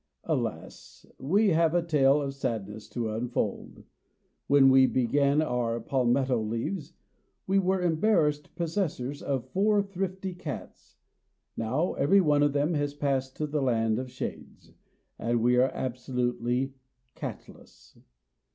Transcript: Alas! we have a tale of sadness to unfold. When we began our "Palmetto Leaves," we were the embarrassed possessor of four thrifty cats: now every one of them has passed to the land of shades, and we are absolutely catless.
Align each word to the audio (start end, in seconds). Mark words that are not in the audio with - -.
Alas! 0.23 1.05
we 1.19 1.49
have 1.49 1.75
a 1.75 1.85
tale 1.85 2.23
of 2.23 2.33
sadness 2.33 2.87
to 2.89 3.13
unfold. 3.13 3.83
When 4.47 4.71
we 4.71 4.87
began 4.87 5.43
our 5.43 5.79
"Palmetto 5.79 6.41
Leaves," 6.41 6.93
we 7.45 7.59
were 7.59 7.81
the 7.81 7.85
embarrassed 7.85 8.55
possessor 8.55 9.13
of 9.23 9.51
four 9.51 9.83
thrifty 9.83 10.33
cats: 10.33 10.97
now 11.55 11.93
every 11.93 12.19
one 12.19 12.41
of 12.41 12.53
them 12.53 12.73
has 12.73 12.95
passed 12.95 13.35
to 13.35 13.45
the 13.45 13.61
land 13.61 13.99
of 13.99 14.09
shades, 14.09 14.71
and 15.19 15.39
we 15.39 15.55
are 15.57 15.69
absolutely 15.71 16.73
catless. 17.15 17.99